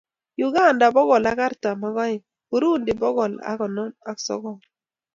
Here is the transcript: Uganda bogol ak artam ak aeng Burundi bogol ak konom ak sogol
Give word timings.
Uganda 0.47 0.85
bogol 0.95 1.23
ak 1.31 1.39
artam 1.49 1.79
ak 1.89 1.97
aeng 2.03 2.21
Burundi 2.49 2.91
bogol 3.01 3.33
ak 3.49 3.57
konom 3.59 3.89
ak 4.09 4.17
sogol 4.25 4.57